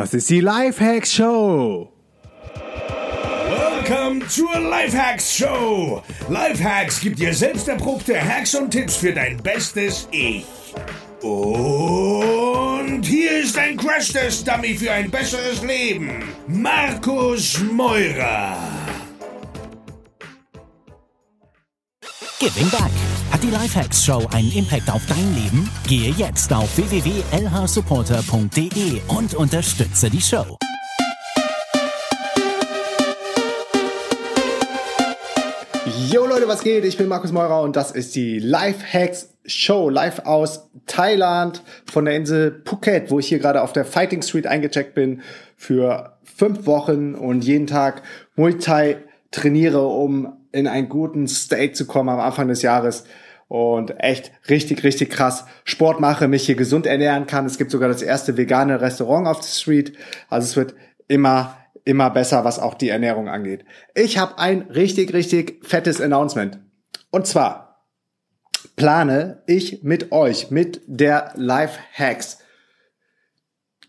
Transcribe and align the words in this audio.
Das 0.00 0.14
ist 0.14 0.30
die 0.30 0.40
Lifehacks 0.40 1.12
Show. 1.12 1.92
Welcome 3.50 4.26
zur 4.28 4.58
Lifehacks 4.58 5.36
Show. 5.36 6.02
Lifehacks 6.30 7.02
gibt 7.02 7.18
dir 7.18 7.34
selbst 7.34 7.68
erprobte 7.68 8.18
Hacks 8.18 8.54
und 8.54 8.70
Tipps 8.70 8.96
für 8.96 9.12
dein 9.12 9.36
bestes 9.42 10.08
Ich. 10.10 10.46
Und 11.20 13.02
hier 13.04 13.42
ist 13.42 13.58
ein 13.58 13.76
Crash-Test-Dummy 13.76 14.74
für 14.74 14.90
ein 14.90 15.10
besseres 15.10 15.62
Leben. 15.62 16.24
Markus 16.46 17.60
Meurer. 17.70 18.56
Giving 22.40 22.68
Back. 22.70 22.90
Hat 23.30 23.40
die 23.42 23.50
Lifehacks 23.50 24.02
Show 24.02 24.26
einen 24.32 24.50
Impact 24.52 24.90
auf 24.90 25.02
dein 25.06 25.34
Leben? 25.34 25.70
Gehe 25.86 26.10
jetzt 26.12 26.50
auf 26.54 26.74
www.lhsupporter.de 26.74 29.02
und 29.08 29.34
unterstütze 29.34 30.08
die 30.08 30.22
Show. 30.22 30.56
Yo 36.08 36.24
Leute, 36.24 36.48
was 36.48 36.62
geht? 36.62 36.86
Ich 36.86 36.96
bin 36.96 37.08
Markus 37.08 37.30
Meurer 37.30 37.60
und 37.60 37.76
das 37.76 37.90
ist 37.90 38.16
die 38.16 38.38
Lifehacks 38.38 39.34
Show 39.44 39.90
live 39.90 40.20
aus 40.20 40.70
Thailand 40.86 41.62
von 41.92 42.06
der 42.06 42.16
Insel 42.16 42.62
Phuket, 42.64 43.10
wo 43.10 43.18
ich 43.18 43.28
hier 43.28 43.38
gerade 43.38 43.60
auf 43.60 43.74
der 43.74 43.84
Fighting 43.84 44.22
Street 44.22 44.46
eingecheckt 44.46 44.94
bin 44.94 45.20
für 45.58 46.16
fünf 46.22 46.64
Wochen 46.64 47.14
und 47.14 47.44
jeden 47.44 47.66
Tag 47.66 48.00
Muay 48.34 48.56
Thai 48.56 48.96
trainiere, 49.30 49.86
um 49.86 50.39
in 50.52 50.66
einen 50.66 50.88
guten 50.88 51.26
State 51.28 51.72
zu 51.72 51.86
kommen 51.86 52.08
am 52.08 52.20
Anfang 52.20 52.48
des 52.48 52.62
Jahres 52.62 53.04
und 53.48 53.98
echt 53.98 54.30
richtig, 54.48 54.84
richtig 54.84 55.10
krass 55.10 55.44
Sport 55.64 55.98
mache, 55.98 56.28
mich 56.28 56.46
hier 56.46 56.54
gesund 56.54 56.86
ernähren 56.86 57.26
kann. 57.26 57.46
Es 57.46 57.58
gibt 57.58 57.72
sogar 57.72 57.88
das 57.88 58.00
erste 58.00 58.36
vegane 58.36 58.80
Restaurant 58.80 59.26
auf 59.26 59.40
der 59.40 59.48
Street. 59.48 59.96
Also 60.28 60.46
es 60.46 60.56
wird 60.56 60.74
immer, 61.08 61.58
immer 61.84 62.10
besser, 62.10 62.44
was 62.44 62.60
auch 62.60 62.74
die 62.74 62.90
Ernährung 62.90 63.28
angeht. 63.28 63.64
Ich 63.94 64.18
habe 64.18 64.38
ein 64.38 64.62
richtig, 64.62 65.12
richtig 65.12 65.66
fettes 65.66 66.00
Announcement. 66.00 66.60
Und 67.10 67.26
zwar 67.26 67.86
plane 68.76 69.42
ich 69.46 69.82
mit 69.82 70.12
euch, 70.12 70.50
mit 70.50 70.82
der 70.86 71.32
Life 71.34 71.78
Hacks 71.92 72.38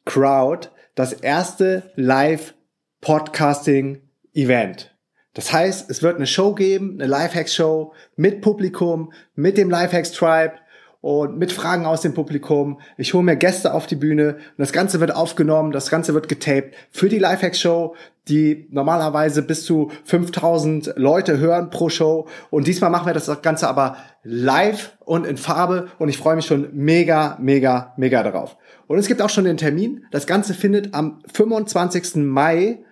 Crowd, 0.05 0.69
das 0.95 1.13
erste 1.13 1.91
Live 1.95 2.55
Podcasting 2.99 4.01
Event. 4.33 4.90
Das 5.33 5.53
heißt, 5.53 5.89
es 5.89 6.03
wird 6.03 6.17
eine 6.17 6.27
Show 6.27 6.53
geben, 6.53 6.97
eine 6.99 7.07
Lifehacks-Show 7.07 7.93
mit 8.17 8.41
Publikum, 8.41 9.13
mit 9.35 9.57
dem 9.57 9.69
Lifehacks-Tribe 9.69 10.55
und 11.01 11.37
mit 11.37 11.51
Fragen 11.51 11.85
aus 11.85 12.01
dem 12.01 12.13
Publikum. 12.13 12.79
Ich 12.97 13.13
hole 13.13 13.23
mir 13.23 13.35
Gäste 13.35 13.73
auf 13.73 13.87
die 13.87 13.95
Bühne 13.95 14.35
und 14.35 14.59
das 14.59 14.71
Ganze 14.71 14.99
wird 14.99 15.15
aufgenommen, 15.15 15.71
das 15.71 15.89
Ganze 15.89 16.13
wird 16.13 16.29
getaped 16.29 16.75
für 16.91 17.09
die 17.09 17.17
Lifehacks-Show, 17.17 17.95
die 18.27 18.67
normalerweise 18.69 19.41
bis 19.41 19.65
zu 19.65 19.91
5000 20.03 20.93
Leute 20.95 21.39
hören 21.39 21.69
pro 21.71 21.89
Show. 21.89 22.27
Und 22.49 22.67
diesmal 22.67 22.91
machen 22.91 23.07
wir 23.07 23.13
das 23.13 23.41
Ganze 23.41 23.67
aber 23.67 23.97
live 24.23 24.95
und 24.99 25.25
in 25.25 25.37
Farbe 25.37 25.87
und 25.97 26.09
ich 26.09 26.17
freue 26.17 26.35
mich 26.35 26.45
schon 26.45 26.69
mega, 26.73 27.37
mega, 27.41 27.93
mega 27.97 28.21
darauf. 28.21 28.57
Und 28.85 28.99
es 28.99 29.07
gibt 29.07 29.21
auch 29.21 29.29
schon 29.29 29.45
den 29.45 29.57
Termin. 29.57 30.05
Das 30.11 30.27
Ganze 30.27 30.53
findet 30.53 30.93
am 30.93 31.23
25. 31.33 32.17
Mai 32.17 32.83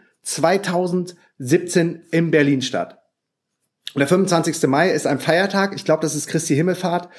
2017 1.39 2.03
in 2.11 2.31
Berlin 2.31 2.61
statt. 2.61 2.99
Und 3.93 3.99
der 3.99 4.07
25. 4.07 4.67
Mai 4.67 4.91
ist 4.91 5.07
ein 5.07 5.19
Feiertag. 5.19 5.73
Ich 5.75 5.85
glaube, 5.85 6.01
das 6.01 6.15
ist 6.15 6.27
Christi 6.27 6.55
Himmelfahrt. 6.55 7.09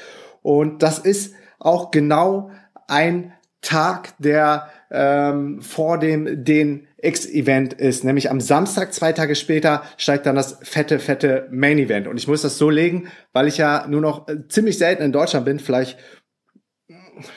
Und 0.42 0.82
das 0.82 0.98
ist 0.98 1.34
auch 1.58 1.90
genau 1.90 2.50
ein 2.86 3.32
Tag, 3.60 4.14
der 4.18 4.70
ähm, 4.90 5.60
vor 5.60 5.98
dem 5.98 6.44
den 6.44 6.86
X-Event 6.98 7.72
ist. 7.74 8.04
Nämlich 8.04 8.30
am 8.30 8.40
Samstag, 8.40 8.92
zwei 8.94 9.12
Tage 9.12 9.34
später, 9.34 9.82
steigt 9.96 10.26
dann 10.26 10.36
das 10.36 10.58
fette, 10.62 10.98
fette 10.98 11.48
Main-Event. 11.50 12.06
Und 12.06 12.16
ich 12.16 12.28
muss 12.28 12.42
das 12.42 12.56
so 12.56 12.70
legen, 12.70 13.08
weil 13.32 13.48
ich 13.48 13.58
ja 13.58 13.86
nur 13.88 14.00
noch 14.00 14.28
äh, 14.28 14.46
ziemlich 14.48 14.78
selten 14.78 15.02
in 15.02 15.12
Deutschland 15.12 15.44
bin, 15.44 15.58
vielleicht 15.58 15.98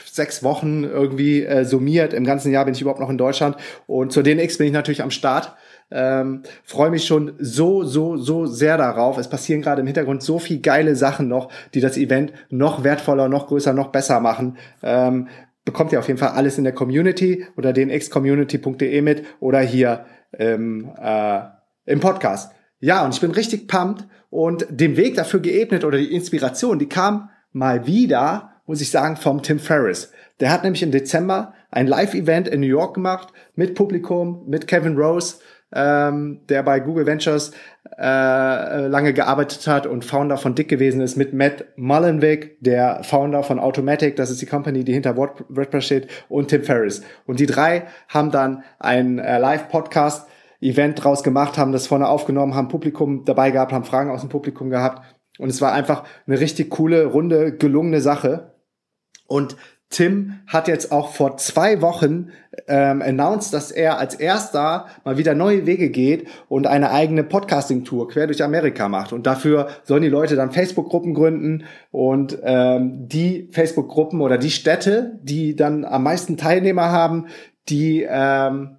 sechs 0.05 0.43
Wochen 0.43 0.83
irgendwie 0.83 1.43
äh, 1.43 1.65
summiert. 1.65 2.13
Im 2.13 2.23
ganzen 2.23 2.51
Jahr 2.51 2.65
bin 2.65 2.73
ich 2.73 2.81
überhaupt 2.81 2.99
noch 2.99 3.09
in 3.09 3.17
Deutschland. 3.17 3.57
Und 3.87 4.11
zur 4.11 4.23
DNX 4.23 4.57
bin 4.57 4.67
ich 4.67 4.73
natürlich 4.73 5.01
am 5.01 5.11
Start. 5.11 5.55
Ähm, 5.93 6.41
Freue 6.63 6.89
mich 6.89 7.05
schon 7.05 7.33
so, 7.39 7.83
so, 7.83 8.17
so 8.17 8.45
sehr 8.45 8.77
darauf. 8.77 9.17
Es 9.17 9.29
passieren 9.29 9.61
gerade 9.61 9.81
im 9.81 9.87
Hintergrund 9.87 10.23
so 10.23 10.39
viel 10.39 10.59
geile 10.59 10.95
Sachen 10.95 11.27
noch, 11.27 11.49
die 11.73 11.81
das 11.81 11.97
Event 11.97 12.33
noch 12.49 12.83
wertvoller, 12.83 13.29
noch 13.29 13.47
größer, 13.47 13.73
noch 13.73 13.89
besser 13.89 14.19
machen. 14.19 14.57
Ähm, 14.81 15.27
bekommt 15.63 15.91
ihr 15.91 15.99
auf 15.99 16.07
jeden 16.07 16.19
Fall 16.19 16.31
alles 16.31 16.57
in 16.57 16.63
der 16.63 16.73
Community 16.73 17.45
oder 17.55 17.71
dnxcommunity.de 17.71 19.01
mit 19.01 19.23
oder 19.39 19.59
hier 19.59 20.05
ähm, 20.37 20.91
äh, 21.01 21.41
im 21.85 21.99
Podcast. 21.99 22.51
Ja, 22.79 23.05
und 23.05 23.13
ich 23.13 23.21
bin 23.21 23.31
richtig 23.31 23.67
pumped 23.67 24.05
und 24.29 24.65
den 24.69 24.97
Weg 24.97 25.15
dafür 25.15 25.39
geebnet 25.39 25.85
oder 25.85 25.97
die 25.97 26.13
Inspiration, 26.13 26.79
die 26.79 26.89
kam 26.89 27.29
mal 27.51 27.85
wieder 27.85 28.53
muss 28.65 28.81
ich 28.81 28.91
sagen, 28.91 29.17
vom 29.17 29.41
Tim 29.41 29.59
Ferriss. 29.59 30.11
Der 30.39 30.51
hat 30.51 30.63
nämlich 30.63 30.83
im 30.83 30.91
Dezember 30.91 31.53
ein 31.69 31.87
Live-Event 31.87 32.47
in 32.47 32.61
New 32.61 32.67
York 32.67 32.95
gemacht 32.95 33.29
mit 33.55 33.75
Publikum, 33.75 34.43
mit 34.47 34.67
Kevin 34.67 34.97
Rose, 34.97 35.37
ähm, 35.73 36.41
der 36.49 36.63
bei 36.63 36.79
Google 36.79 37.05
Ventures 37.05 37.51
äh, 37.97 38.87
lange 38.87 39.13
gearbeitet 39.13 39.67
hat 39.67 39.87
und 39.87 40.05
Founder 40.05 40.37
von 40.37 40.55
Dick 40.55 40.69
gewesen 40.69 41.01
ist, 41.01 41.15
mit 41.15 41.33
Matt 41.33 41.65
Mullenweg, 41.75 42.57
der 42.61 43.03
Founder 43.03 43.43
von 43.43 43.59
Automatic, 43.59 44.15
das 44.15 44.31
ist 44.31 44.41
die 44.41 44.45
Company, 44.45 44.83
die 44.83 44.93
hinter 44.93 45.17
WordPress 45.17 45.85
steht, 45.85 46.07
und 46.29 46.47
Tim 46.47 46.63
Ferriss. 46.63 47.03
Und 47.25 47.39
die 47.39 47.45
drei 47.45 47.83
haben 48.07 48.31
dann 48.31 48.63
ein 48.79 49.19
äh, 49.19 49.39
Live-Podcast 49.39 50.27
Event 50.61 51.03
draus 51.03 51.23
gemacht, 51.23 51.57
haben 51.57 51.73
das 51.73 51.87
vorne 51.87 52.07
aufgenommen, 52.07 52.55
haben 52.55 52.69
Publikum 52.69 53.25
dabei 53.25 53.51
gehabt, 53.51 53.73
haben 53.73 53.83
Fragen 53.83 54.09
aus 54.09 54.21
dem 54.21 54.29
Publikum 54.29 54.69
gehabt. 54.69 55.03
Und 55.37 55.49
es 55.49 55.61
war 55.61 55.73
einfach 55.73 56.03
eine 56.25 56.39
richtig 56.39 56.69
coole, 56.69 57.05
runde, 57.05 57.57
gelungene 57.57 57.99
Sache. 57.99 58.53
Und 59.27 59.57
Tim 59.93 60.39
hat 60.47 60.67
jetzt 60.67 60.91
auch 60.91 61.13
vor 61.13 61.37
zwei 61.37 61.81
Wochen 61.81 62.31
ähm, 62.67 63.01
announced, 63.01 63.53
dass 63.53 63.71
er 63.71 63.99
als 63.99 64.15
erster 64.15 64.87
mal 65.05 65.17
wieder 65.17 65.35
neue 65.35 65.65
Wege 65.65 65.89
geht 65.89 66.27
und 66.49 66.67
eine 66.67 66.91
eigene 66.91 67.23
Podcasting-Tour 67.23 68.09
quer 68.09 68.27
durch 68.27 68.43
Amerika 68.43 68.89
macht. 68.89 69.13
Und 69.13 69.25
dafür 69.25 69.69
sollen 69.83 70.03
die 70.03 70.09
Leute 70.09 70.35
dann 70.35 70.51
Facebook-Gruppen 70.51 71.13
gründen 71.13 71.63
und 71.91 72.37
ähm, 72.43 73.07
die 73.07 73.49
Facebook-Gruppen 73.51 74.21
oder 74.21 74.37
die 74.37 74.51
Städte, 74.51 75.19
die 75.21 75.55
dann 75.55 75.85
am 75.85 76.03
meisten 76.03 76.37
Teilnehmer 76.37 76.91
haben, 76.91 77.27
die 77.69 78.05
ähm, 78.09 78.77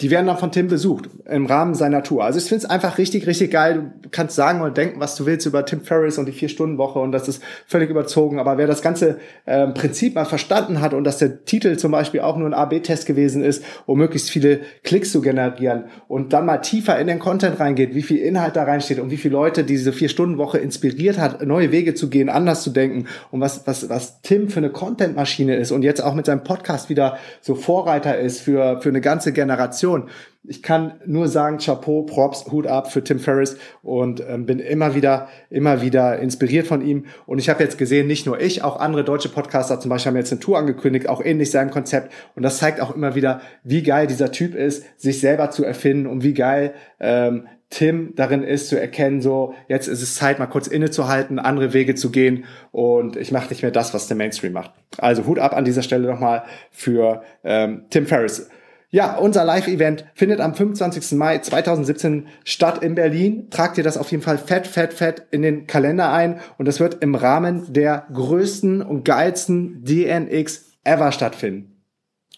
die 0.00 0.12
werden 0.12 0.26
dann 0.26 0.38
von 0.38 0.52
Tim 0.52 0.68
besucht 0.68 1.10
im 1.28 1.46
Rahmen 1.46 1.74
seiner 1.74 2.04
Tour. 2.04 2.22
Also 2.22 2.38
ich 2.38 2.44
finde 2.44 2.64
es 2.64 2.70
einfach 2.70 2.98
richtig, 2.98 3.26
richtig 3.26 3.50
geil. 3.50 3.90
Du 4.00 4.08
kannst 4.10 4.36
sagen 4.36 4.60
oder 4.60 4.70
denken, 4.70 5.00
was 5.00 5.16
du 5.16 5.26
willst 5.26 5.44
über 5.44 5.66
Tim 5.66 5.80
Ferriss 5.80 6.18
und 6.18 6.26
die 6.26 6.32
Vier-Stunden-Woche 6.32 7.00
und 7.00 7.10
das 7.10 7.26
ist 7.26 7.42
völlig 7.66 7.90
überzogen. 7.90 8.38
Aber 8.38 8.58
wer 8.58 8.68
das 8.68 8.80
ganze 8.80 9.18
äh, 9.44 9.66
Prinzip 9.66 10.14
mal 10.14 10.24
verstanden 10.24 10.80
hat 10.80 10.94
und 10.94 11.02
dass 11.02 11.18
der 11.18 11.44
Titel 11.44 11.76
zum 11.76 11.90
Beispiel 11.90 12.20
auch 12.20 12.36
nur 12.36 12.48
ein 12.48 12.54
A-B-Test 12.54 13.06
gewesen 13.06 13.42
ist, 13.42 13.64
um 13.86 13.98
möglichst 13.98 14.30
viele 14.30 14.60
Klicks 14.84 15.10
zu 15.10 15.20
generieren 15.20 15.86
und 16.06 16.32
dann 16.32 16.46
mal 16.46 16.58
tiefer 16.58 16.96
in 17.00 17.08
den 17.08 17.18
Content 17.18 17.58
reingeht, 17.58 17.96
wie 17.96 18.02
viel 18.02 18.18
Inhalt 18.18 18.54
da 18.54 18.62
reinsteht 18.62 19.00
und 19.00 19.10
wie 19.10 19.16
viele 19.16 19.32
Leute 19.32 19.64
diese 19.64 19.92
Vier-Stunden-Woche 19.92 20.58
inspiriert 20.58 21.18
hat, 21.18 21.44
neue 21.44 21.72
Wege 21.72 21.94
zu 21.94 22.08
gehen, 22.08 22.28
anders 22.28 22.62
zu 22.62 22.70
denken 22.70 23.06
und 23.32 23.40
was, 23.40 23.66
was, 23.66 23.88
was 23.88 24.22
Tim 24.22 24.48
für 24.48 24.58
eine 24.58 24.70
Content-Maschine 24.70 25.56
ist 25.56 25.72
und 25.72 25.82
jetzt 25.82 26.04
auch 26.04 26.14
mit 26.14 26.26
seinem 26.26 26.44
Podcast 26.44 26.88
wieder 26.88 27.18
so 27.40 27.56
Vorreiter 27.56 28.16
ist 28.16 28.42
für, 28.42 28.80
für 28.80 28.90
eine 28.90 29.00
ganze 29.00 29.32
Generation 29.32 29.87
Situation. 29.88 30.10
Ich 30.50 30.62
kann 30.62 30.94
nur 31.04 31.28
sagen, 31.28 31.58
Chapeau, 31.58 32.02
Props, 32.02 32.46
Hut 32.50 32.66
ab 32.66 32.90
für 32.90 33.04
Tim 33.04 33.18
Ferriss 33.18 33.58
und 33.82 34.22
ähm, 34.26 34.46
bin 34.46 34.60
immer 34.60 34.94
wieder, 34.94 35.28
immer 35.50 35.82
wieder 35.82 36.18
inspiriert 36.20 36.66
von 36.66 36.80
ihm. 36.80 37.04
Und 37.26 37.38
ich 37.38 37.50
habe 37.50 37.62
jetzt 37.62 37.76
gesehen, 37.76 38.06
nicht 38.06 38.24
nur 38.24 38.40
ich, 38.40 38.64
auch 38.64 38.80
andere 38.80 39.04
deutsche 39.04 39.28
Podcaster 39.28 39.78
zum 39.78 39.90
Beispiel 39.90 40.10
haben 40.10 40.16
jetzt 40.16 40.32
eine 40.32 40.40
Tour 40.40 40.56
angekündigt, 40.56 41.08
auch 41.08 41.22
ähnlich 41.22 41.50
seinem 41.50 41.70
Konzept. 41.70 42.12
Und 42.34 42.44
das 42.44 42.58
zeigt 42.58 42.80
auch 42.80 42.94
immer 42.94 43.14
wieder, 43.14 43.42
wie 43.62 43.82
geil 43.82 44.06
dieser 44.06 44.32
Typ 44.32 44.54
ist, 44.54 44.84
sich 44.96 45.20
selber 45.20 45.50
zu 45.50 45.64
erfinden 45.64 46.06
und 46.06 46.22
wie 46.22 46.32
geil 46.32 46.72
ähm, 46.98 47.46
Tim 47.70 48.14
darin 48.16 48.42
ist 48.42 48.68
zu 48.68 48.80
erkennen, 48.80 49.20
so 49.20 49.52
jetzt 49.68 49.88
ist 49.88 50.00
es 50.00 50.14
Zeit, 50.14 50.38
mal 50.38 50.46
kurz 50.46 50.68
innezuhalten, 50.68 51.38
andere 51.38 51.74
Wege 51.74 51.94
zu 51.94 52.10
gehen 52.10 52.44
und 52.72 53.16
ich 53.16 53.30
mache 53.30 53.50
nicht 53.50 53.60
mehr 53.60 53.70
das, 53.70 53.92
was 53.92 54.06
der 54.06 54.16
Mainstream 54.16 54.54
macht. 54.54 54.72
Also 54.96 55.26
Hut 55.26 55.38
ab 55.38 55.54
an 55.54 55.66
dieser 55.66 55.82
Stelle 55.82 56.08
nochmal 56.08 56.44
für 56.70 57.22
ähm, 57.44 57.84
Tim 57.90 58.06
Ferriss. 58.06 58.48
Ja, 58.90 59.18
unser 59.18 59.44
Live-Event 59.44 60.06
findet 60.14 60.40
am 60.40 60.54
25. 60.54 61.12
Mai 61.18 61.38
2017 61.38 62.28
statt 62.42 62.82
in 62.82 62.94
Berlin. 62.94 63.50
Tragt 63.50 63.76
ihr 63.76 63.84
das 63.84 63.98
auf 63.98 64.10
jeden 64.10 64.22
Fall 64.22 64.38
fett, 64.38 64.66
fett, 64.66 64.94
fett 64.94 65.26
in 65.30 65.42
den 65.42 65.66
Kalender 65.66 66.10
ein. 66.10 66.40
Und 66.56 66.66
das 66.66 66.80
wird 66.80 67.02
im 67.02 67.14
Rahmen 67.14 67.70
der 67.70 68.06
größten 68.12 68.80
und 68.80 69.04
geilsten 69.04 69.84
DNX 69.84 70.72
ever 70.84 71.12
stattfinden. 71.12 71.77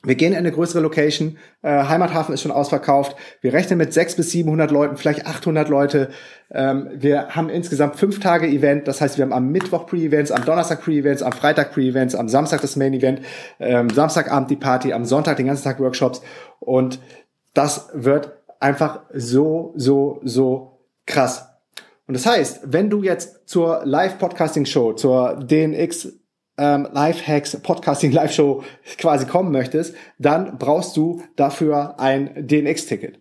Wir 0.02 0.14
gehen 0.14 0.32
in 0.32 0.38
eine 0.38 0.50
größere 0.50 0.80
Location. 0.80 1.36
Äh, 1.62 1.84
Heimathafen 1.84 2.32
ist 2.32 2.40
schon 2.40 2.52
ausverkauft. 2.52 3.16
Wir 3.42 3.52
rechnen 3.52 3.78
mit 3.78 3.92
600 3.92 4.16
bis 4.16 4.30
700 4.30 4.70
Leuten, 4.70 4.96
vielleicht 4.96 5.26
800 5.26 5.68
Leute. 5.68 6.08
Ähm, 6.50 6.88
wir 6.94 7.28
haben 7.28 7.50
insgesamt 7.50 7.96
fünf 7.96 8.18
Tage 8.18 8.46
Event. 8.46 8.88
Das 8.88 9.00
heißt, 9.00 9.18
wir 9.18 9.24
haben 9.24 9.32
am 9.32 9.50
Mittwoch 9.50 9.86
Pre-Events, 9.86 10.30
am 10.30 10.44
Donnerstag 10.44 10.82
Pre-Events, 10.82 11.22
am 11.22 11.32
Freitag 11.32 11.72
Pre-Events, 11.72 12.14
am 12.14 12.28
Samstag 12.28 12.62
das 12.62 12.76
Main-Event, 12.76 13.20
ähm, 13.58 13.90
Samstagabend 13.90 14.50
die 14.50 14.56
Party, 14.56 14.92
am 14.92 15.04
Sonntag 15.04 15.36
den 15.36 15.46
ganzen 15.46 15.64
Tag 15.64 15.80
Workshops. 15.80 16.22
Und 16.60 16.98
das 17.52 17.90
wird 17.92 18.32
einfach 18.58 19.00
so, 19.12 19.74
so, 19.76 20.20
so 20.24 20.78
krass. 21.04 21.46
Und 22.06 22.14
das 22.14 22.26
heißt, 22.26 22.60
wenn 22.64 22.90
du 22.90 23.02
jetzt 23.02 23.48
zur 23.48 23.82
Live-Podcasting-Show, 23.84 24.94
zur 24.94 25.36
DNX 25.44 26.19
ähm, 26.60 26.86
Live-Hacks 26.92 27.56
Podcasting 27.62 28.12
Live-Show 28.12 28.62
quasi 28.98 29.26
kommen 29.26 29.50
möchtest, 29.50 29.94
dann 30.18 30.58
brauchst 30.58 30.96
du 30.96 31.22
dafür 31.34 31.98
ein 31.98 32.46
DNX-Ticket. 32.46 33.18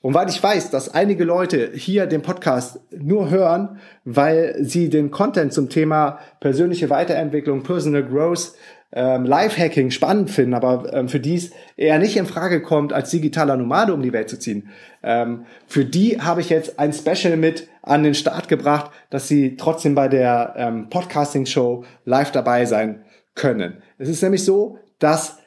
Und 0.00 0.14
weil 0.14 0.28
ich 0.28 0.42
weiß, 0.42 0.70
dass 0.70 0.92
einige 0.92 1.22
Leute 1.22 1.70
hier 1.74 2.06
den 2.06 2.22
Podcast 2.22 2.80
nur 2.90 3.30
hören, 3.30 3.78
weil 4.04 4.56
sie 4.58 4.90
den 4.90 5.12
Content 5.12 5.52
zum 5.52 5.68
Thema 5.68 6.18
persönliche 6.40 6.90
Weiterentwicklung, 6.90 7.62
Personal 7.62 8.02
Growth 8.02 8.54
ähm, 8.92 9.24
Lifehacking 9.24 9.90
spannend 9.90 10.30
finden, 10.30 10.54
aber 10.54 10.92
ähm, 10.92 11.08
für 11.08 11.20
die 11.20 11.36
es 11.36 11.50
eher 11.76 11.98
nicht 11.98 12.16
in 12.16 12.26
Frage 12.26 12.62
kommt, 12.62 12.92
als 12.92 13.10
digitaler 13.10 13.56
Nomade 13.56 13.94
um 13.94 14.02
die 14.02 14.12
Welt 14.12 14.28
zu 14.28 14.38
ziehen. 14.38 14.68
Ähm, 15.02 15.46
für 15.66 15.84
die 15.84 16.20
habe 16.20 16.40
ich 16.40 16.50
jetzt 16.50 16.78
ein 16.78 16.92
Special 16.92 17.36
mit 17.36 17.68
an 17.82 18.02
den 18.02 18.14
Start 18.14 18.48
gebracht, 18.48 18.90
dass 19.10 19.28
sie 19.28 19.56
trotzdem 19.56 19.94
bei 19.94 20.08
der 20.08 20.54
ähm, 20.56 20.90
Podcasting-Show 20.90 21.84
live 22.04 22.32
dabei 22.32 22.66
sein 22.66 23.04
können. 23.34 23.82
Es 23.98 24.08
ist 24.08 24.22
nämlich 24.22 24.44
so, 24.44 24.78
dass 24.98 25.38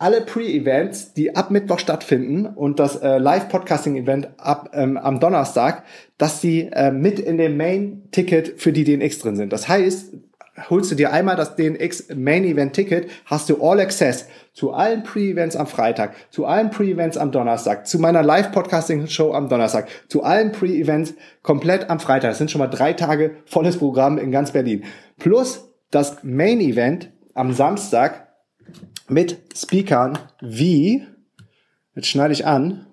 alle 0.00 0.20
Pre-Events, 0.20 1.14
die 1.14 1.34
ab 1.34 1.50
Mittwoch 1.50 1.80
stattfinden 1.80 2.46
und 2.46 2.78
das 2.78 2.96
äh, 2.96 3.18
Live-Podcasting-Event 3.18 4.28
ab 4.36 4.70
ähm, 4.72 4.96
am 4.96 5.18
Donnerstag, 5.18 5.82
dass 6.18 6.40
die 6.40 6.68
äh, 6.70 6.92
mit 6.92 7.18
in 7.18 7.36
dem 7.36 7.56
Main-Ticket 7.56 8.60
für 8.60 8.72
die 8.72 8.84
DNX 8.84 9.18
drin 9.18 9.36
sind. 9.36 9.52
Das 9.52 9.68
heißt, 9.68 10.14
holst 10.68 10.90
du 10.90 10.94
dir 10.94 11.12
einmal 11.12 11.36
das 11.36 11.56
DNX 11.56 12.08
Main 12.14 12.44
Event 12.44 12.72
Ticket, 12.72 13.10
hast 13.24 13.48
du 13.48 13.62
All 13.62 13.80
Access 13.80 14.26
zu 14.52 14.72
allen 14.72 15.02
Pre-Events 15.04 15.54
am 15.54 15.66
Freitag, 15.66 16.14
zu 16.30 16.46
allen 16.46 16.70
Pre-Events 16.70 17.16
am 17.16 17.30
Donnerstag, 17.30 17.86
zu 17.86 17.98
meiner 17.98 18.22
Live-Podcasting-Show 18.22 19.32
am 19.32 19.48
Donnerstag, 19.48 19.88
zu 20.08 20.24
allen 20.24 20.52
Pre-Events 20.52 21.14
komplett 21.42 21.90
am 21.90 22.00
Freitag. 22.00 22.30
Das 22.30 22.38
sind 22.38 22.50
schon 22.50 22.58
mal 22.58 22.66
drei 22.66 22.92
Tage 22.92 23.36
volles 23.46 23.76
Programm 23.76 24.18
in 24.18 24.32
ganz 24.32 24.50
Berlin. 24.50 24.84
Plus 25.18 25.70
das 25.90 26.24
Main 26.24 26.60
Event 26.60 27.12
am 27.34 27.52
Samstag 27.52 28.28
mit 29.08 29.38
Speakern 29.54 30.18
wie, 30.40 31.06
jetzt 31.94 32.08
schneide 32.08 32.32
ich 32.32 32.46
an, 32.46 32.87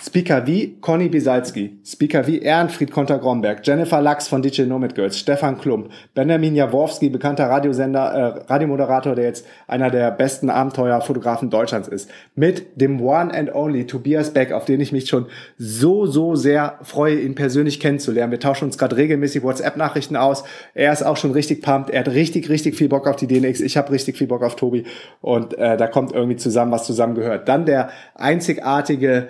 Speaker 0.00 0.46
wie 0.46 0.76
Conny 0.80 1.08
Bisalski, 1.08 1.78
Speaker 1.84 2.26
wie 2.26 2.38
Ehrenfried 2.38 2.92
Konter-Gromberg, 2.92 3.66
Jennifer 3.66 4.00
Lachs 4.00 4.28
von 4.28 4.42
DJ 4.42 4.62
Nomad 4.62 4.94
Girls, 4.94 5.18
Stefan 5.18 5.58
Klump, 5.58 5.90
Benjamin 6.14 6.54
Jaworski, 6.54 7.08
bekannter 7.08 7.50
Radiosender, 7.50 8.12
äh, 8.46 8.52
Radiomoderator, 8.52 9.16
der 9.16 9.24
jetzt 9.24 9.44
einer 9.66 9.90
der 9.90 10.12
besten 10.12 10.50
Abenteuerfotografen 10.50 11.50
Deutschlands 11.50 11.88
ist, 11.88 12.10
mit 12.36 12.80
dem 12.80 13.00
One 13.00 13.34
and 13.34 13.52
Only 13.52 13.86
Tobias 13.86 14.32
Beck, 14.32 14.52
auf 14.52 14.64
den 14.64 14.80
ich 14.80 14.92
mich 14.92 15.08
schon 15.08 15.26
so, 15.56 16.06
so 16.06 16.36
sehr 16.36 16.78
freue, 16.82 17.20
ihn 17.20 17.34
persönlich 17.34 17.80
kennenzulernen. 17.80 18.30
Wir 18.30 18.40
tauschen 18.40 18.66
uns 18.66 18.78
gerade 18.78 18.96
regelmäßig 18.96 19.42
WhatsApp-Nachrichten 19.42 20.16
aus. 20.16 20.44
Er 20.74 20.92
ist 20.92 21.02
auch 21.02 21.16
schon 21.16 21.32
richtig 21.32 21.60
pumped. 21.60 21.90
Er 21.90 22.00
hat 22.00 22.08
richtig, 22.08 22.48
richtig 22.48 22.76
viel 22.76 22.88
Bock 22.88 23.08
auf 23.08 23.16
die 23.16 23.26
DNX. 23.26 23.60
Ich 23.60 23.76
habe 23.76 23.90
richtig 23.90 24.16
viel 24.16 24.28
Bock 24.28 24.42
auf 24.44 24.54
Tobi. 24.54 24.84
Und 25.20 25.58
äh, 25.58 25.76
da 25.76 25.88
kommt 25.88 26.12
irgendwie 26.12 26.36
zusammen, 26.36 26.70
was 26.70 26.86
zusammengehört. 26.86 27.48
Dann 27.48 27.66
der 27.66 27.90
einzigartige 28.14 29.28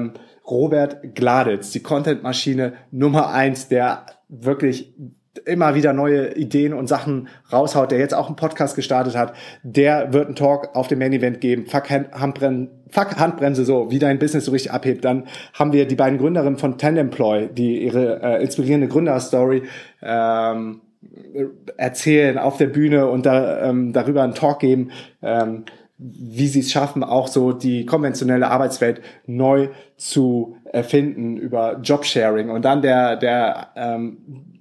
ähm, 0.00 0.12
Robert 0.46 1.14
Gladitz, 1.14 1.70
die 1.70 1.82
Content-Maschine 1.82 2.74
Nummer 2.90 3.30
eins, 3.30 3.68
der 3.68 4.06
wirklich 4.28 4.94
immer 5.44 5.74
wieder 5.74 5.92
neue 5.92 6.34
Ideen 6.34 6.72
und 6.72 6.88
Sachen 6.88 7.28
raushaut, 7.52 7.92
der 7.92 7.98
jetzt 7.98 8.14
auch 8.14 8.26
einen 8.26 8.36
Podcast 8.36 8.74
gestartet 8.74 9.16
hat, 9.16 9.32
der 9.62 10.12
wird 10.12 10.26
einen 10.26 10.34
Talk 10.34 10.74
auf 10.74 10.88
dem 10.88 10.98
Main 10.98 11.12
Event 11.12 11.40
geben. 11.40 11.66
Fuck, 11.66 11.90
Handbremse, 11.90 12.70
fuck 12.88 13.16
Handbremse 13.16 13.64
so, 13.64 13.90
wie 13.90 13.98
dein 13.98 14.18
Business 14.18 14.44
so 14.44 14.50
richtig 14.50 14.72
abhebt. 14.72 15.04
Dann 15.04 15.26
haben 15.54 15.72
wir 15.72 15.86
die 15.86 15.94
beiden 15.94 16.18
Gründerinnen 16.18 16.58
von 16.58 16.78
Tandemploy, 16.78 17.48
die 17.52 17.82
ihre 17.82 18.20
äh, 18.22 18.42
inspirierende 18.42 18.88
Gründerstory 18.88 19.62
ähm, 20.02 20.80
erzählen 21.76 22.36
auf 22.36 22.56
der 22.56 22.66
Bühne 22.66 23.06
und 23.06 23.24
da, 23.24 23.68
ähm, 23.68 23.92
darüber 23.92 24.22
einen 24.22 24.34
Talk 24.34 24.58
geben. 24.58 24.90
Ähm, 25.22 25.64
wie 26.02 26.46
sie 26.46 26.60
es 26.60 26.72
schaffen, 26.72 27.04
auch 27.04 27.28
so 27.28 27.52
die 27.52 27.84
konventionelle 27.84 28.48
Arbeitswelt 28.48 29.02
neu 29.26 29.68
zu 29.96 30.56
erfinden 30.64 31.36
über 31.36 31.78
Jobsharing. 31.82 32.48
Und 32.48 32.64
dann 32.64 32.80
der, 32.80 33.16
der 33.16 33.68
ähm, 33.76 34.60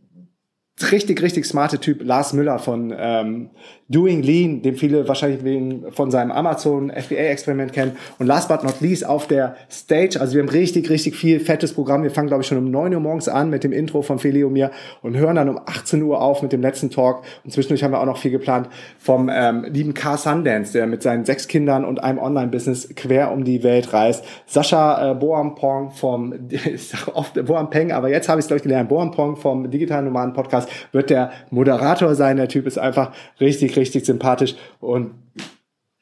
richtig, 0.91 1.21
richtig 1.21 1.45
smarte 1.45 1.79
Typ 1.79 2.03
Lars 2.03 2.33
Müller 2.33 2.59
von 2.59 2.93
ähm, 2.97 3.51
Doing 3.89 4.21
Lean, 4.21 4.61
den 4.61 4.75
viele 4.75 5.07
wahrscheinlich 5.07 5.43
wegen 5.43 5.91
von 5.91 6.11
seinem 6.11 6.31
Amazon 6.31 6.91
FBA-Experiment 6.91 7.73
kennen. 7.73 7.93
Und 8.19 8.27
last 8.27 8.47
but 8.47 8.63
not 8.63 8.81
least 8.81 9.03
auf 9.03 9.27
der 9.27 9.55
Stage, 9.71 10.21
also 10.21 10.35
wir 10.35 10.43
haben 10.43 10.49
richtig, 10.49 10.91
richtig 10.91 11.15
viel 11.15 11.39
fettes 11.39 11.73
Programm. 11.73 12.03
Wir 12.03 12.11
fangen, 12.11 12.27
glaube 12.27 12.43
ich, 12.43 12.47
schon 12.47 12.59
um 12.59 12.69
neun 12.69 12.93
Uhr 12.93 12.99
morgens 12.99 13.27
an 13.27 13.49
mit 13.49 13.63
dem 13.63 13.71
Intro 13.71 14.03
von 14.03 14.19
Feli 14.19 14.43
und 14.43 14.53
mir 14.53 14.69
und 15.01 15.17
hören 15.17 15.37
dann 15.37 15.49
um 15.49 15.59
18 15.65 16.03
Uhr 16.03 16.21
auf 16.21 16.43
mit 16.43 16.51
dem 16.51 16.61
letzten 16.61 16.91
Talk. 16.91 17.23
Und 17.43 17.51
zwischendurch 17.51 17.83
haben 17.83 17.91
wir 17.91 17.99
auch 17.99 18.05
noch 18.05 18.19
viel 18.19 18.29
geplant 18.29 18.69
vom 18.99 19.27
ähm, 19.33 19.65
lieben 19.67 19.95
Car 19.95 20.17
Sundance, 20.17 20.73
der 20.73 20.85
mit 20.85 21.01
seinen 21.01 21.25
sechs 21.25 21.47
Kindern 21.47 21.83
und 21.83 22.03
einem 22.03 22.19
Online-Business 22.19 22.89
quer 22.95 23.31
um 23.31 23.43
die 23.43 23.63
Welt 23.63 23.91
reist. 23.91 24.23
Sascha 24.45 25.11
äh, 25.11 25.15
Boampong 25.15 25.91
vom, 25.91 26.33
ich 26.49 26.89
sag 26.89 27.15
oft 27.15 27.43
Boampeng, 27.43 27.91
aber 27.91 28.09
jetzt 28.09 28.29
habe 28.29 28.39
ich 28.39 28.43
es, 28.43 28.47
glaube 28.47 28.57
ich, 28.57 28.63
gelernt, 28.63 28.89
Boampong 28.89 29.35
vom 29.35 29.71
Digitalen 29.71 30.05
Nomaden 30.05 30.33
Podcast 30.33 30.69
wird 30.91 31.09
der 31.09 31.31
Moderator 31.49 32.13
sein. 32.13 32.37
Der 32.37 32.47
Typ 32.47 32.67
ist 32.67 32.77
einfach 32.77 33.11
richtig, 33.39 33.78
richtig 33.79 34.05
sympathisch 34.05 34.55
und 34.79 35.11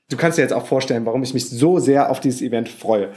du 0.09 0.17
kannst 0.17 0.37
dir 0.37 0.41
jetzt 0.41 0.53
auch 0.53 0.65
vorstellen, 0.65 1.05
warum 1.05 1.23
ich 1.23 1.33
mich 1.33 1.49
so 1.49 1.79
sehr 1.79 2.09
auf 2.09 2.19
dieses 2.19 2.41
Event 2.41 2.69
freue. 2.69 3.09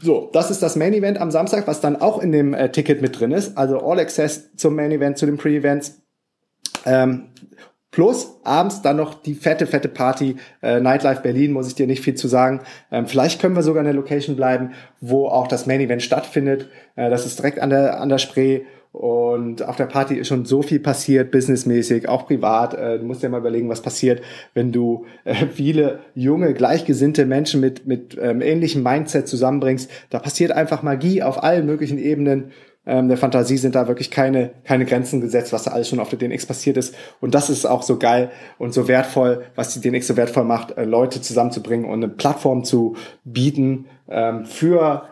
So, 0.00 0.30
das 0.32 0.50
ist 0.50 0.62
das 0.62 0.76
Main 0.76 0.92
Event 0.92 1.18
am 1.18 1.30
Samstag, 1.30 1.66
was 1.66 1.80
dann 1.80 2.00
auch 2.00 2.20
in 2.20 2.32
dem 2.32 2.54
äh, 2.54 2.70
Ticket 2.70 3.00
mit 3.00 3.18
drin 3.18 3.32
ist. 3.32 3.56
Also 3.56 3.80
All 3.80 3.98
Access 3.98 4.54
zum 4.56 4.74
Main 4.74 4.90
Event, 4.90 5.18
zu 5.18 5.26
den 5.26 5.36
Pre-Events. 5.36 6.02
Ähm, 6.84 7.28
plus 7.90 8.40
abends 8.42 8.82
dann 8.82 8.96
noch 8.96 9.14
die 9.14 9.34
fette, 9.34 9.66
fette 9.66 9.88
Party. 9.88 10.36
Äh, 10.62 10.80
Nightlife 10.80 11.22
Berlin, 11.22 11.52
muss 11.52 11.68
ich 11.68 11.74
dir 11.74 11.86
nicht 11.86 12.02
viel 12.02 12.14
zu 12.14 12.28
sagen. 12.28 12.60
Ähm, 12.90 13.06
vielleicht 13.06 13.40
können 13.40 13.54
wir 13.54 13.62
sogar 13.62 13.82
in 13.82 13.86
der 13.86 13.94
Location 13.94 14.36
bleiben, 14.36 14.72
wo 15.00 15.28
auch 15.28 15.46
das 15.46 15.66
Main 15.66 15.80
Event 15.80 16.02
stattfindet. 16.02 16.68
Äh, 16.96 17.08
das 17.10 17.24
ist 17.24 17.38
direkt 17.38 17.60
an 17.60 17.70
der, 17.70 18.00
an 18.00 18.08
der 18.08 18.18
Spree. 18.18 18.62
Und 18.94 19.66
auf 19.66 19.74
der 19.74 19.86
Party 19.86 20.14
ist 20.14 20.28
schon 20.28 20.44
so 20.44 20.62
viel 20.62 20.78
passiert, 20.78 21.32
businessmäßig, 21.32 22.08
auch 22.08 22.28
privat. 22.28 22.74
Äh, 22.74 23.00
du 23.00 23.04
musst 23.04 23.24
dir 23.24 23.28
mal 23.28 23.40
überlegen, 23.40 23.68
was 23.68 23.82
passiert, 23.82 24.22
wenn 24.54 24.70
du 24.70 25.04
äh, 25.24 25.46
viele 25.52 25.98
junge, 26.14 26.54
gleichgesinnte 26.54 27.26
Menschen 27.26 27.60
mit, 27.60 27.88
mit 27.88 28.16
ähm, 28.22 28.40
ähnlichem 28.40 28.84
Mindset 28.84 29.26
zusammenbringst. 29.26 29.90
Da 30.10 30.20
passiert 30.20 30.52
einfach 30.52 30.84
Magie 30.84 31.24
auf 31.24 31.42
allen 31.42 31.66
möglichen 31.66 31.98
Ebenen. 31.98 32.52
Ähm, 32.86 33.08
der 33.08 33.16
Fantasie 33.16 33.56
sind 33.56 33.74
da 33.74 33.88
wirklich 33.88 34.12
keine, 34.12 34.52
keine 34.62 34.84
Grenzen 34.84 35.20
gesetzt, 35.20 35.52
was 35.52 35.64
da 35.64 35.72
alles 35.72 35.88
schon 35.88 35.98
auf 35.98 36.10
der 36.10 36.20
DNX 36.20 36.46
passiert 36.46 36.76
ist. 36.76 36.94
Und 37.20 37.34
das 37.34 37.50
ist 37.50 37.66
auch 37.66 37.82
so 37.82 37.98
geil 37.98 38.30
und 38.58 38.74
so 38.74 38.86
wertvoll, 38.86 39.42
was 39.56 39.74
die 39.74 39.80
DNX 39.80 40.06
so 40.06 40.16
wertvoll 40.16 40.44
macht, 40.44 40.78
äh, 40.78 40.84
Leute 40.84 41.20
zusammenzubringen 41.20 41.86
und 41.86 42.04
eine 42.04 42.08
Plattform 42.08 42.62
zu 42.62 42.94
bieten 43.24 43.86
ähm, 44.08 44.44
für 44.44 45.08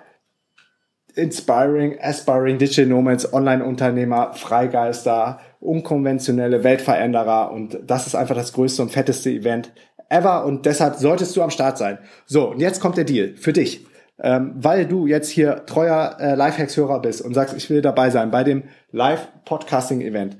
Inspiring, 1.14 1.99
Aspiring 2.00 2.59
Digital 2.59 2.87
Nomads, 2.87 3.33
Online-Unternehmer, 3.33 4.33
Freigeister, 4.35 5.40
unkonventionelle 5.61 6.64
Weltveränderer 6.64 7.52
und 7.52 7.78
das 7.87 8.07
ist 8.07 8.14
einfach 8.14 8.35
das 8.35 8.52
größte 8.52 8.83
und 8.83 8.90
fetteste 8.90 9.31
Event 9.31 9.73
ever 10.12 10.45
und 10.45 10.66
deshalb 10.66 10.97
solltest 10.97 11.37
du 11.37 11.42
am 11.42 11.50
Start 11.50 11.78
sein. 11.78 11.99
So, 12.26 12.50
und 12.50 12.61
jetzt 12.61 12.81
kommt 12.81 12.97
der 12.97 13.04
Deal 13.04 13.35
für 13.37 13.52
dich. 13.52 13.87
Ähm, 14.23 14.52
weil 14.57 14.87
du 14.87 15.07
jetzt 15.07 15.31
hier 15.31 15.64
treuer 15.66 16.16
äh, 16.21 16.35
Lifehacks-Hörer 16.35 17.00
bist 17.00 17.23
und 17.23 17.35
sagst, 17.35 17.57
ich 17.57 17.71
will 17.71 17.81
dabei 17.81 18.11
sein 18.11 18.31
bei 18.31 18.45
dem 18.45 18.64
Live-Podcasting-Event, 18.92 20.37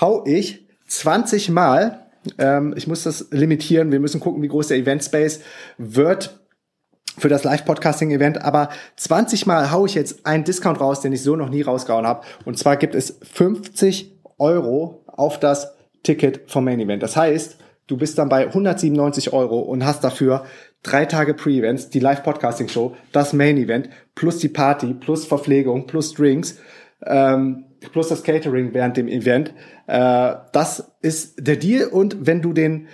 hau 0.00 0.24
ich 0.26 0.68
20 0.86 1.48
Mal, 1.48 2.06
ähm, 2.38 2.74
ich 2.76 2.86
muss 2.86 3.02
das 3.02 3.28
limitieren, 3.30 3.90
wir 3.90 4.00
müssen 4.00 4.20
gucken, 4.20 4.42
wie 4.42 4.48
groß 4.48 4.68
der 4.68 4.76
Event-Space 4.76 5.40
wird, 5.78 6.38
für 7.18 7.28
das 7.28 7.44
Live-Podcasting-Event, 7.44 8.42
aber 8.42 8.68
20 8.96 9.46
Mal 9.46 9.70
haue 9.70 9.86
ich 9.86 9.94
jetzt 9.94 10.26
einen 10.26 10.44
Discount 10.44 10.80
raus, 10.80 11.00
den 11.00 11.12
ich 11.12 11.22
so 11.22 11.36
noch 11.36 11.48
nie 11.48 11.62
rausgehauen 11.62 12.06
habe. 12.06 12.26
Und 12.44 12.58
zwar 12.58 12.76
gibt 12.76 12.94
es 12.94 13.18
50 13.22 14.12
Euro 14.38 15.04
auf 15.06 15.40
das 15.40 15.74
Ticket 16.02 16.50
vom 16.50 16.64
Main 16.64 16.80
Event. 16.80 17.02
Das 17.02 17.16
heißt, 17.16 17.56
du 17.86 17.96
bist 17.96 18.18
dann 18.18 18.28
bei 18.28 18.46
197 18.46 19.32
Euro 19.32 19.60
und 19.60 19.84
hast 19.84 20.04
dafür 20.04 20.44
drei 20.82 21.04
Tage 21.04 21.34
Pre-Events, 21.34 21.90
die 21.90 22.00
Live-Podcasting-Show, 22.00 22.94
das 23.12 23.32
Main 23.32 23.56
Event, 23.56 23.88
plus 24.14 24.38
die 24.38 24.48
Party, 24.48 24.94
plus 24.94 25.26
Verpflegung, 25.26 25.86
plus 25.86 26.14
Drinks, 26.14 26.58
ähm, 27.04 27.64
plus 27.92 28.08
das 28.08 28.22
Catering 28.22 28.72
während 28.72 28.96
dem 28.96 29.08
Event. 29.08 29.52
Äh, 29.86 30.34
das 30.52 30.92
ist 31.02 31.46
der 31.46 31.56
Deal. 31.56 31.88
Und 31.88 32.26
wenn 32.26 32.42
du 32.42 32.52
den 32.52 32.88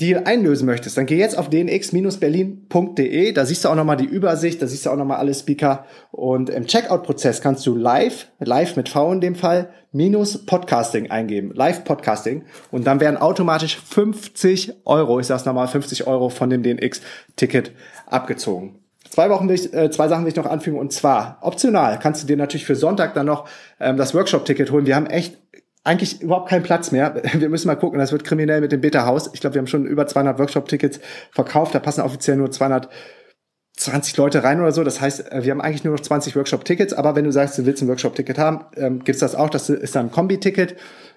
Deal 0.00 0.24
einlösen 0.24 0.66
möchtest, 0.66 0.96
dann 0.96 1.06
geh 1.06 1.18
jetzt 1.18 1.38
auf 1.38 1.48
dnx-berlin.de. 1.48 3.32
Da 3.32 3.46
siehst 3.46 3.64
du 3.64 3.68
auch 3.68 3.76
nochmal 3.76 3.96
die 3.96 4.06
Übersicht, 4.06 4.60
da 4.60 4.66
siehst 4.66 4.86
du 4.86 4.90
auch 4.90 4.96
nochmal 4.96 5.18
alle 5.18 5.32
Speaker. 5.32 5.84
Und 6.10 6.50
im 6.50 6.66
Checkout-Prozess 6.66 7.40
kannst 7.40 7.64
du 7.64 7.76
live, 7.76 8.26
live 8.40 8.74
mit 8.74 8.88
V 8.88 9.12
in 9.12 9.20
dem 9.20 9.36
Fall, 9.36 9.70
minus 9.92 10.46
Podcasting 10.46 11.12
eingeben. 11.12 11.52
Live 11.54 11.84
Podcasting. 11.84 12.42
Und 12.72 12.88
dann 12.88 12.98
werden 12.98 13.16
automatisch 13.16 13.78
50 13.78 14.84
Euro, 14.84 15.20
ich 15.20 15.28
sag's 15.28 15.44
nochmal, 15.44 15.68
50 15.68 16.08
Euro 16.08 16.28
von 16.28 16.50
dem 16.50 16.64
DNX-Ticket 16.64 17.70
abgezogen. 18.06 18.80
Zwei 19.10 19.30
Wochen 19.30 19.48
will 19.48 19.54
ich, 19.54 19.72
äh, 19.72 19.92
zwei 19.92 20.08
Sachen 20.08 20.24
will 20.24 20.30
ich 20.32 20.36
noch 20.36 20.46
anfügen 20.46 20.76
und 20.76 20.92
zwar 20.92 21.38
optional 21.40 22.00
kannst 22.00 22.24
du 22.24 22.26
dir 22.26 22.36
natürlich 22.36 22.66
für 22.66 22.74
Sonntag 22.74 23.14
dann 23.14 23.26
noch 23.26 23.46
ähm, 23.78 23.96
das 23.96 24.12
Workshop-Ticket 24.12 24.72
holen. 24.72 24.86
Wir 24.86 24.96
haben 24.96 25.06
echt 25.06 25.38
eigentlich 25.84 26.22
überhaupt 26.22 26.48
keinen 26.48 26.62
Platz 26.62 26.90
mehr. 26.90 27.22
Wir 27.34 27.48
müssen 27.48 27.68
mal 27.68 27.76
gucken, 27.76 27.98
das 27.98 28.10
wird 28.10 28.24
kriminell 28.24 28.60
mit 28.60 28.72
dem 28.72 28.80
Beta-Haus. 28.80 29.30
Ich 29.34 29.40
glaube, 29.40 29.54
wir 29.54 29.60
haben 29.60 29.66
schon 29.66 29.86
über 29.86 30.06
200 30.06 30.38
Workshop-Tickets 30.38 30.98
verkauft. 31.30 31.74
Da 31.74 31.78
passen 31.78 32.00
offiziell 32.00 32.36
nur 32.36 32.50
220 32.50 34.16
Leute 34.16 34.42
rein 34.42 34.60
oder 34.60 34.72
so. 34.72 34.82
Das 34.82 35.00
heißt, 35.00 35.30
äh, 35.30 35.44
wir 35.44 35.50
haben 35.52 35.60
eigentlich 35.60 35.84
nur 35.84 35.94
noch 35.94 36.00
20 36.00 36.34
Workshop-Tickets. 36.34 36.94
Aber 36.94 37.14
wenn 37.14 37.24
du 37.24 37.32
sagst, 37.32 37.58
du 37.58 37.66
willst 37.66 37.82
ein 37.82 37.88
Workshop-Ticket 37.88 38.38
haben, 38.38 38.64
ähm, 38.76 39.04
gibt's 39.04 39.20
das 39.20 39.34
auch. 39.34 39.50
Das 39.50 39.68
ist 39.68 39.94
dann 39.94 40.06
ein 40.06 40.10
Kombi-Ticket 40.10 40.76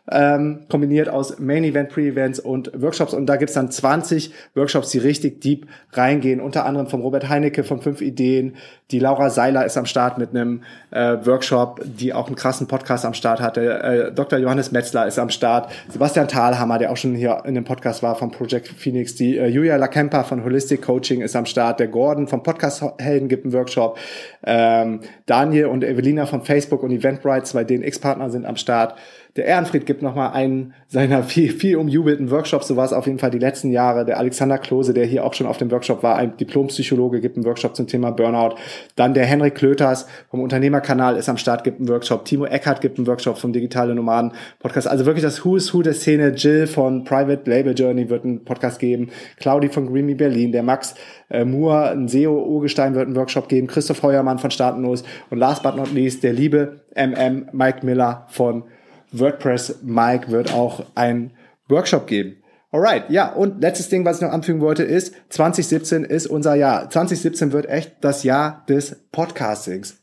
ähm, 0.09 0.61
kombiniert 0.69 1.09
aus 1.09 1.39
Main 1.39 1.63
Event, 1.63 1.89
Pre-Events 1.89 2.39
und 2.39 2.71
Workshops. 2.81 3.13
Und 3.13 3.25
da 3.25 3.35
gibt's 3.35 3.55
dann 3.55 3.69
20 3.69 4.31
Workshops, 4.55 4.89
die 4.89 4.99
richtig 4.99 5.41
deep 5.41 5.67
reingehen. 5.93 6.39
Unter 6.39 6.65
anderem 6.65 6.87
vom 6.87 7.01
Robert 7.01 7.27
Heinecke 7.27 7.63
von 7.63 7.81
fünf 7.81 8.01
Ideen. 8.01 8.55
Die 8.91 8.99
Laura 8.99 9.29
Seiler 9.29 9.65
ist 9.65 9.77
am 9.77 9.85
Start 9.85 10.17
mit 10.17 10.29
einem 10.29 10.63
äh, 10.91 11.17
Workshop, 11.25 11.81
die 11.83 12.13
auch 12.13 12.27
einen 12.27 12.37
krassen 12.37 12.67
Podcast 12.67 13.03
am 13.03 13.13
Start 13.13 13.41
hatte. 13.41 13.83
Äh, 13.83 14.11
Dr. 14.13 14.39
Johannes 14.39 14.71
Metzler 14.71 15.07
ist 15.07 15.19
am 15.19 15.29
Start. 15.29 15.71
Sebastian 15.89 16.29
Thalhammer, 16.29 16.77
der 16.77 16.91
auch 16.91 16.97
schon 16.97 17.13
hier 17.13 17.43
in 17.45 17.55
dem 17.55 17.65
Podcast 17.65 18.01
war 18.01 18.15
vom 18.15 18.31
Project 18.31 18.69
Phoenix. 18.69 19.15
Die 19.15 19.37
äh, 19.37 19.47
Julia 19.47 19.75
Lakemper 19.75 20.23
von 20.23 20.43
Holistic 20.45 20.83
Coaching 20.83 21.21
ist 21.21 21.35
am 21.35 21.45
Start. 21.45 21.81
Der 21.81 21.87
Gordon 21.89 22.27
vom 22.27 22.43
Podcast 22.43 22.81
Helden 22.97 23.27
gibt 23.27 23.43
einen 23.43 23.53
Workshop. 23.53 23.97
Ähm, 24.45 25.01
Daniel 25.25 25.65
und 25.65 25.83
Evelina 25.83 26.25
von 26.25 26.43
Facebook 26.43 26.81
und 26.81 26.91
Eventbrite, 26.91 27.43
zwei 27.43 27.65
DNX-Partner 27.65 28.29
sind 28.29 28.45
am 28.45 28.55
Start. 28.55 28.95
Der 29.37 29.45
Ehrenfried 29.45 29.85
gibt 29.85 30.01
nochmal 30.01 30.31
einen 30.33 30.73
seiner 30.87 31.21
viel, 31.23 31.51
viel 31.51 31.77
umjubelten 31.77 32.31
Workshops. 32.31 32.67
So 32.67 32.75
war 32.75 32.85
es 32.85 32.91
auf 32.91 33.05
jeden 33.05 33.19
Fall 33.19 33.29
die 33.29 33.37
letzten 33.37 33.71
Jahre. 33.71 34.03
Der 34.03 34.17
Alexander 34.17 34.57
Klose, 34.57 34.93
der 34.95 35.05
hier 35.05 35.23
auch 35.23 35.35
schon 35.35 35.45
auf 35.45 35.57
dem 35.57 35.69
Workshop 35.69 36.01
war, 36.01 36.15
ein 36.15 36.35
Diplompsychologe, 36.37 37.21
gibt 37.21 37.37
einen 37.37 37.45
Workshop 37.45 37.75
zum 37.75 37.85
Thema 37.85 38.11
Burnout. 38.11 38.55
Dann 38.95 39.13
der 39.13 39.25
Henrik 39.25 39.55
Klöters 39.55 40.07
vom 40.31 40.41
Unternehmerkanal 40.41 41.15
ist 41.17 41.29
am 41.29 41.37
Start, 41.37 41.63
gibt 41.63 41.79
einen 41.79 41.87
Workshop. 41.87 42.25
Timo 42.25 42.45
Eckert 42.45 42.81
gibt 42.81 42.97
einen 42.97 43.05
Workshop 43.05 43.37
vom 43.37 43.53
Digitale 43.53 43.93
Nomaden 43.93 44.31
Podcast. 44.59 44.87
Also 44.87 45.05
wirklich 45.05 45.23
das 45.23 45.45
Who 45.45 45.55
is 45.55 45.71
Who 45.73 45.83
der 45.83 45.93
Szene. 45.93 46.29
Jill 46.29 46.65
von 46.65 47.03
Private 47.03 47.47
Label 47.49 47.75
Journey 47.75 48.09
wird 48.09 48.25
einen 48.25 48.43
Podcast 48.43 48.79
geben. 48.79 49.09
Claudi 49.39 49.69
von 49.69 49.85
Greeny 49.85 50.15
Berlin. 50.15 50.51
Der 50.51 50.63
Max 50.63 50.95
äh, 51.29 51.45
Moore, 51.45 51.91
ein 51.91 52.07
SEO-Urgestein 52.07 52.95
wird 52.95 53.05
einen 53.05 53.15
Workshop 53.15 53.49
geben. 53.49 53.67
Christoph 53.67 54.01
Heuermann 54.01 54.39
von 54.39 54.49
Staatenlos. 54.49 55.03
Und 55.29 55.37
last 55.37 55.61
but 55.61 55.75
not 55.75 55.93
least, 55.93 56.23
der 56.23 56.33
liebe 56.33 56.81
MM 56.95 57.49
Mike 57.51 57.85
Miller 57.85 58.25
von 58.29 58.63
WordPress 59.11 59.79
Mike 59.81 60.31
wird 60.31 60.53
auch 60.53 60.85
ein 60.95 61.31
Workshop 61.67 62.07
geben. 62.07 62.37
Alright, 62.71 63.09
ja, 63.09 63.31
und 63.31 63.61
letztes 63.61 63.89
Ding, 63.89 64.03
was 64.03 64.17
ich 64.17 64.21
noch 64.21 64.31
anfügen 64.31 64.59
wollte, 64.59 64.83
ist, 64.83 65.13
2017 65.29 66.03
ist 66.03 66.27
unser 66.27 66.55
Jahr. 66.55 66.89
2017 66.89 67.53
wird 67.53 67.67
echt 67.67 67.95
das 68.01 68.23
Jahr 68.23 68.65
des 68.67 68.95
Podcastings. 69.11 69.97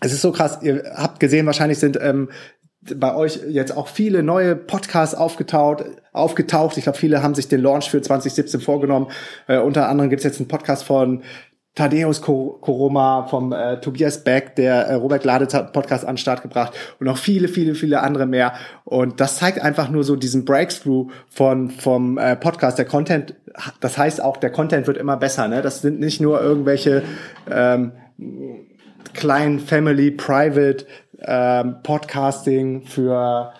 Es 0.00 0.12
ist 0.12 0.22
so 0.22 0.32
krass, 0.32 0.58
ihr 0.62 0.94
habt 0.96 1.20
gesehen, 1.20 1.46
wahrscheinlich 1.46 1.78
sind 1.78 1.98
ähm, 2.00 2.30
bei 2.96 3.14
euch 3.14 3.40
jetzt 3.48 3.76
auch 3.76 3.88
viele 3.88 4.22
neue 4.22 4.56
Podcasts 4.56 5.14
aufgetaucht. 5.14 5.84
aufgetaucht. 6.12 6.76
Ich 6.76 6.84
glaube, 6.84 6.98
viele 6.98 7.22
haben 7.22 7.34
sich 7.34 7.48
den 7.48 7.60
Launch 7.60 7.88
für 7.90 8.02
2017 8.02 8.60
vorgenommen. 8.60 9.08
Äh, 9.46 9.58
unter 9.58 9.88
anderem 9.88 10.10
gibt 10.10 10.20
es 10.20 10.24
jetzt 10.24 10.40
einen 10.40 10.48
Podcast 10.48 10.84
von 10.84 11.22
Thaddeus 11.74 12.20
Koroma, 12.20 13.26
vom 13.28 13.52
äh, 13.52 13.80
Tobias 13.80 14.22
Beck, 14.24 14.56
der 14.56 14.88
äh, 14.88 14.94
Robert 14.94 15.22
Glade 15.22 15.46
Podcast 15.72 16.04
an 16.04 16.14
den 16.14 16.18
Start 16.18 16.42
gebracht 16.42 16.74
und 17.00 17.06
noch 17.06 17.16
viele, 17.16 17.48
viele, 17.48 17.74
viele 17.74 18.00
andere 18.00 18.26
mehr. 18.26 18.52
Und 18.84 19.20
das 19.20 19.38
zeigt 19.38 19.58
einfach 19.58 19.88
nur 19.88 20.04
so 20.04 20.14
diesen 20.14 20.44
Breakthrough 20.44 21.10
von 21.28 21.70
vom 21.70 22.18
äh, 22.18 22.36
Podcast. 22.36 22.76
Der 22.76 22.84
Content, 22.84 23.34
das 23.80 23.96
heißt 23.96 24.22
auch, 24.22 24.36
der 24.36 24.50
Content 24.50 24.86
wird 24.86 24.98
immer 24.98 25.16
besser. 25.16 25.48
Ne? 25.48 25.62
Das 25.62 25.80
sind 25.80 25.98
nicht 25.98 26.20
nur 26.20 26.42
irgendwelche 26.42 27.04
ähm, 27.50 27.92
kleinen 29.14 29.58
Family 29.58 30.10
Private 30.10 30.84
ähm, 31.20 31.76
Podcasting 31.82 32.82
für 32.82 33.54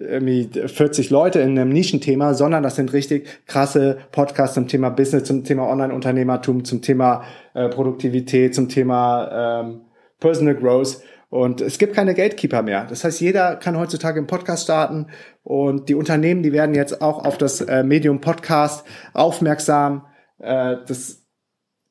irgendwie 0.00 0.48
40 0.48 1.10
Leute 1.10 1.40
in 1.40 1.58
einem 1.58 1.70
Nischenthema, 1.70 2.34
sondern 2.34 2.62
das 2.62 2.76
sind 2.76 2.92
richtig 2.92 3.28
krasse 3.46 3.98
Podcasts 4.12 4.54
zum 4.54 4.68
Thema 4.68 4.90
Business, 4.90 5.24
zum 5.24 5.44
Thema 5.44 5.68
Online-Unternehmertum, 5.68 6.64
zum 6.64 6.82
Thema 6.82 7.24
äh, 7.54 7.68
Produktivität, 7.68 8.54
zum 8.54 8.68
Thema 8.68 9.62
ähm, 9.62 9.80
Personal 10.20 10.54
Growth. 10.54 11.02
Und 11.30 11.60
es 11.60 11.78
gibt 11.78 11.94
keine 11.94 12.14
Gatekeeper 12.14 12.62
mehr. 12.62 12.86
Das 12.86 13.04
heißt, 13.04 13.20
jeder 13.20 13.56
kann 13.56 13.78
heutzutage 13.78 14.18
einen 14.18 14.26
Podcast 14.26 14.64
starten 14.64 15.08
und 15.42 15.88
die 15.88 15.94
Unternehmen, 15.94 16.42
die 16.42 16.52
werden 16.52 16.74
jetzt 16.74 17.02
auch 17.02 17.24
auf 17.24 17.36
das 17.36 17.60
äh, 17.60 17.82
Medium 17.82 18.20
Podcast 18.20 18.86
aufmerksam. 19.12 20.06
Äh, 20.38 20.76
das 20.86 21.27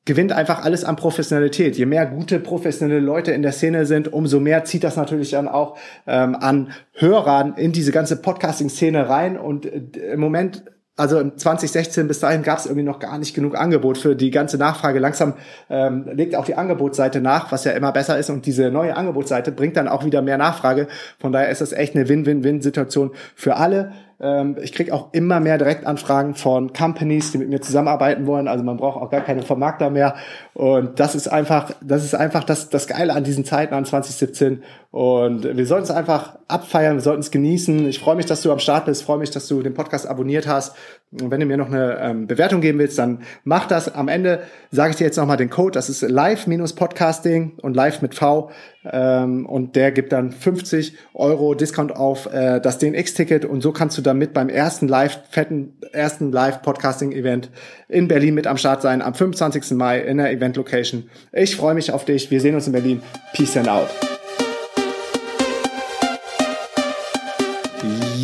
gewinnt 0.08 0.32
einfach 0.32 0.64
alles 0.64 0.84
an 0.84 0.96
Professionalität. 0.96 1.76
Je 1.76 1.84
mehr 1.84 2.06
gute 2.06 2.40
professionelle 2.40 2.98
Leute 2.98 3.32
in 3.32 3.42
der 3.42 3.52
Szene 3.52 3.84
sind, 3.84 4.10
umso 4.10 4.40
mehr 4.40 4.64
zieht 4.64 4.82
das 4.82 4.96
natürlich 4.96 5.32
dann 5.32 5.48
auch 5.48 5.76
ähm, 6.06 6.34
an 6.34 6.70
Hörern 6.94 7.54
in 7.58 7.72
diese 7.72 7.92
ganze 7.92 8.16
Podcasting-Szene 8.16 9.10
rein. 9.10 9.36
Und 9.36 9.66
äh, 9.66 10.12
im 10.14 10.20
Moment 10.20 10.64
also 10.96 11.30
2016 11.30 12.08
bis 12.08 12.20
dahin 12.20 12.42
gab 12.42 12.58
es 12.58 12.64
irgendwie 12.64 12.84
noch 12.84 13.00
gar 13.00 13.18
nicht 13.18 13.34
genug 13.34 13.54
Angebot 13.54 13.98
für 13.98 14.16
die 14.16 14.30
ganze 14.30 14.56
Nachfrage. 14.56 14.98
Langsam 14.98 15.34
ähm, 15.68 16.08
legt 16.10 16.34
auch 16.34 16.46
die 16.46 16.54
Angebotsseite 16.54 17.20
nach, 17.20 17.52
was 17.52 17.64
ja 17.64 17.72
immer 17.72 17.92
besser 17.92 18.18
ist. 18.18 18.30
Und 18.30 18.46
diese 18.46 18.70
neue 18.70 18.96
Angebotsseite 18.96 19.52
bringt 19.52 19.76
dann 19.76 19.88
auch 19.88 20.06
wieder 20.06 20.22
mehr 20.22 20.38
Nachfrage. 20.38 20.88
Von 21.20 21.32
daher 21.32 21.50
ist 21.50 21.60
das 21.60 21.72
echt 21.72 21.94
eine 21.94 22.08
Win-Win-Win-Situation 22.08 23.12
für 23.36 23.56
alle. 23.56 23.92
Ähm, 24.20 24.56
ich 24.60 24.72
kriege 24.72 24.92
auch 24.92 25.12
immer 25.12 25.40
mehr 25.40 25.58
Direktanfragen 25.58 26.34
von 26.34 26.72
Companies, 26.72 27.32
die 27.32 27.38
mit 27.38 27.48
mir 27.48 27.60
zusammenarbeiten 27.60 28.26
wollen. 28.26 28.48
Also 28.48 28.64
man 28.64 28.76
braucht 28.76 29.00
auch 29.00 29.10
gar 29.10 29.20
keine 29.20 29.42
Vermarkter 29.42 29.90
mehr. 29.90 30.16
Und 30.54 30.98
das 30.98 31.14
ist 31.14 31.28
einfach, 31.28 31.72
das 31.80 32.04
ist 32.04 32.14
einfach 32.14 32.44
das, 32.44 32.68
das 32.68 32.86
Geile 32.86 33.14
an 33.14 33.24
diesen 33.24 33.44
Zeiten 33.44 33.74
an 33.74 33.84
2017. 33.84 34.62
Und 34.90 35.44
wir 35.44 35.66
sollten 35.66 35.84
es 35.84 35.90
einfach 35.90 36.38
abfeiern, 36.48 36.94
wir 36.94 37.02
sollten 37.02 37.20
es 37.20 37.30
genießen. 37.30 37.86
Ich 37.88 37.98
freue 37.98 38.16
mich, 38.16 38.24
dass 38.24 38.40
du 38.40 38.50
am 38.50 38.58
Start 38.58 38.86
bist, 38.86 39.02
freue 39.02 39.18
mich, 39.18 39.30
dass 39.30 39.46
du 39.46 39.62
den 39.62 39.74
Podcast 39.74 40.06
abonniert 40.06 40.46
hast. 40.46 40.74
Und 41.12 41.30
wenn 41.30 41.40
du 41.40 41.46
mir 41.46 41.58
noch 41.58 41.66
eine 41.66 41.98
ähm, 42.00 42.26
Bewertung 42.26 42.62
geben 42.62 42.78
willst, 42.78 42.98
dann 42.98 43.22
mach 43.44 43.66
das. 43.66 43.94
Am 43.94 44.08
Ende 44.08 44.44
sage 44.70 44.90
ich 44.90 44.96
dir 44.96 45.04
jetzt 45.04 45.18
nochmal 45.18 45.36
den 45.36 45.50
Code. 45.50 45.72
Das 45.72 45.90
ist 45.90 46.00
live-podcasting 46.00 47.58
und 47.60 47.76
live 47.76 48.00
mit 48.00 48.14
V. 48.14 48.50
Ähm, 48.90 49.44
und 49.44 49.76
der 49.76 49.92
gibt 49.92 50.10
dann 50.10 50.32
50 50.32 50.96
Euro 51.12 51.52
Discount 51.52 51.94
auf 51.94 52.32
äh, 52.32 52.58
das 52.58 52.78
DNX-Ticket. 52.78 53.44
Und 53.44 53.60
so 53.60 53.72
kannst 53.72 53.98
du 53.98 54.02
damit 54.02 54.32
beim 54.32 54.48
ersten 54.48 54.88
live, 54.88 55.20
fetten, 55.28 55.76
ersten 55.92 56.32
Live-Podcasting-Event 56.32 57.50
in 57.88 58.08
Berlin 58.08 58.32
mit 58.32 58.46
am 58.46 58.56
Start 58.56 58.80
sein. 58.80 59.02
Am 59.02 59.12
25. 59.12 59.72
Mai 59.72 60.00
in 60.00 60.16
der 60.16 60.32
Event-Location. 60.32 61.10
Ich 61.32 61.56
freue 61.56 61.74
mich 61.74 61.92
auf 61.92 62.06
dich. 62.06 62.30
Wir 62.30 62.40
sehen 62.40 62.54
uns 62.54 62.66
in 62.66 62.72
Berlin. 62.72 63.02
Peace 63.34 63.54
and 63.58 63.68
out. 63.68 64.17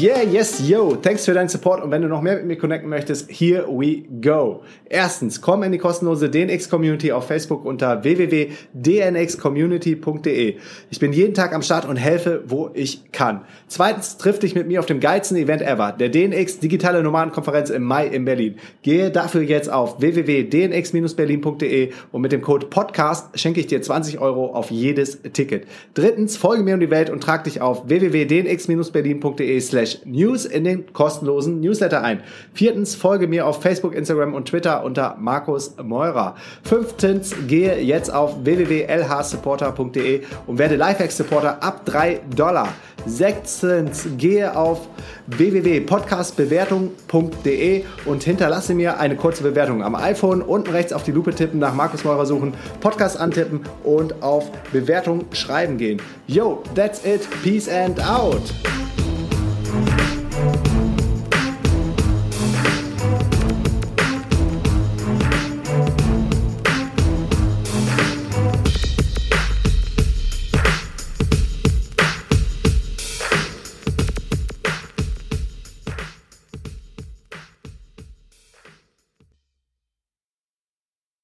Yeah, 0.04 0.20
yes, 0.20 0.68
yo. 0.68 0.96
Thanks 0.96 1.24
für 1.24 1.32
deinen 1.32 1.48
Support. 1.48 1.82
Und 1.82 1.90
wenn 1.90 2.02
du 2.02 2.08
noch 2.08 2.20
mehr 2.20 2.36
mit 2.36 2.44
mir 2.44 2.58
connecten 2.58 2.90
möchtest, 2.90 3.30
here 3.30 3.66
we 3.66 4.02
go. 4.20 4.60
Erstens, 4.84 5.40
komm 5.40 5.62
in 5.62 5.72
die 5.72 5.78
kostenlose 5.78 6.28
DNX 6.28 6.68
Community 6.68 7.10
auf 7.10 7.26
Facebook 7.26 7.64
unter 7.64 8.04
www.dnxcommunity.de. 8.04 10.56
Ich 10.90 11.00
bin 11.00 11.14
jeden 11.14 11.32
Tag 11.32 11.54
am 11.54 11.62
Start 11.62 11.88
und 11.88 11.96
helfe, 11.96 12.44
wo 12.46 12.68
ich 12.74 13.10
kann. 13.12 13.46
Zweitens, 13.66 14.18
triff 14.18 14.38
dich 14.38 14.54
mit 14.54 14.68
mir 14.68 14.80
auf 14.80 14.84
dem 14.84 15.00
geilsten 15.00 15.38
Event 15.38 15.62
ever, 15.62 15.92
der 15.92 16.10
DNX 16.10 16.58
Digitale 16.58 17.02
Nomadenkonferenz 17.02 17.70
im 17.70 17.84
Mai 17.84 18.06
in 18.06 18.26
Berlin. 18.26 18.56
Gehe 18.82 19.10
dafür 19.10 19.40
jetzt 19.40 19.72
auf 19.72 20.02
www.dnx-berlin.de 20.02 21.92
und 22.12 22.20
mit 22.20 22.32
dem 22.32 22.42
Code 22.42 22.66
Podcast 22.66 23.40
schenke 23.40 23.60
ich 23.60 23.68
dir 23.68 23.80
20 23.80 24.18
Euro 24.18 24.52
auf 24.52 24.70
jedes 24.70 25.22
Ticket. 25.32 25.66
Drittens, 25.94 26.36
folge 26.36 26.62
mir 26.62 26.74
um 26.74 26.80
die 26.80 26.90
Welt 26.90 27.08
und 27.08 27.22
trag 27.22 27.44
dich 27.44 27.62
auf 27.62 27.88
www.dnx-berlin.de 27.88 29.60
slash 29.94 30.00
News 30.04 30.44
in 30.44 30.64
den 30.64 30.92
kostenlosen 30.92 31.60
Newsletter 31.60 32.02
ein. 32.02 32.20
Viertens, 32.52 32.94
folge 32.94 33.26
mir 33.26 33.46
auf 33.46 33.62
Facebook, 33.62 33.94
Instagram 33.94 34.34
und 34.34 34.48
Twitter 34.48 34.84
unter 34.84 35.16
Markus 35.18 35.74
Meurer. 35.82 36.36
Fünftens, 36.62 37.34
gehe 37.46 37.80
jetzt 37.80 38.12
auf 38.12 38.44
www.lhsupporter.de 38.44 40.22
und 40.46 40.58
werde 40.58 40.76
Lifehack-Supporter 40.76 41.62
ab 41.62 41.86
3 41.86 42.20
Dollar. 42.34 42.68
Sechstens, 43.06 44.08
gehe 44.16 44.56
auf 44.56 44.88
www.podcastbewertung.de 45.26 47.84
und 48.06 48.22
hinterlasse 48.22 48.74
mir 48.74 48.98
eine 48.98 49.16
kurze 49.16 49.42
Bewertung 49.42 49.82
am 49.82 49.94
iPhone. 49.94 50.40
Unten 50.40 50.70
rechts 50.70 50.94
auf 50.94 51.02
die 51.02 51.12
Lupe 51.12 51.34
tippen, 51.34 51.60
nach 51.60 51.74
Markus 51.74 52.04
Meurer 52.04 52.24
suchen, 52.24 52.54
Podcast 52.80 53.20
antippen 53.20 53.60
und 53.82 54.22
auf 54.22 54.50
Bewertung 54.72 55.26
schreiben 55.32 55.76
gehen. 55.76 56.00
Yo, 56.26 56.62
that's 56.74 57.04
it. 57.04 57.28
Peace 57.42 57.68
and 57.68 58.00
out. 58.00 58.40